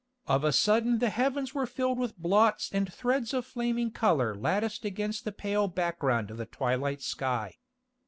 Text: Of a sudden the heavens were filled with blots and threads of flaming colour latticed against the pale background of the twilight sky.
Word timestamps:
Of 0.25 0.43
a 0.43 0.51
sudden 0.51 0.97
the 0.97 1.11
heavens 1.11 1.53
were 1.53 1.67
filled 1.67 1.99
with 1.99 2.17
blots 2.17 2.71
and 2.73 2.91
threads 2.91 3.35
of 3.35 3.45
flaming 3.45 3.91
colour 3.91 4.33
latticed 4.33 4.83
against 4.83 5.25
the 5.25 5.31
pale 5.31 5.67
background 5.67 6.31
of 6.31 6.37
the 6.37 6.47
twilight 6.47 7.03
sky. 7.03 7.59